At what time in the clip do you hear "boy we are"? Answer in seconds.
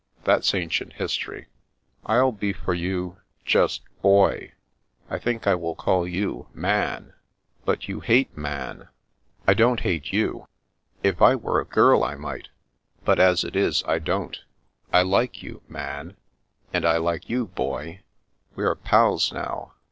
17.45-18.73